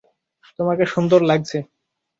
তোমাকে 0.59 0.83
সুন্দর 0.85 1.19
লাগছে। 1.23 1.57